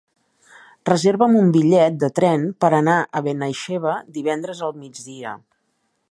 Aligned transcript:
Reserva'm 0.89 1.35
un 1.41 1.51
bitllet 1.57 1.99
de 2.03 2.09
tren 2.19 2.47
per 2.65 2.71
anar 2.77 2.95
a 3.19 3.23
Benaixeve 3.27 3.93
divendres 4.19 4.63
al 4.69 4.77
migdia. 4.79 5.35